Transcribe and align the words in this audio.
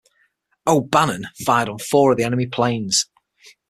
"O'Bannon" 0.65 1.27
fired 1.45 1.69
on 1.69 1.77
four 1.77 2.13
of 2.13 2.17
the 2.17 2.23
enemy 2.23 2.47
planes. 2.47 3.05